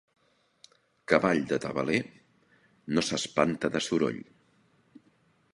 Cavall 1.11 1.43
de 1.51 1.59
tabaler, 1.67 2.01
no 2.97 3.07
s'espanta 3.11 3.75
de 3.77 3.83
soroll. 3.91 4.21